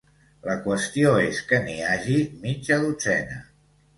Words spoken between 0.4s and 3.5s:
La qüestió és que n'hi hagi mitja dotzena.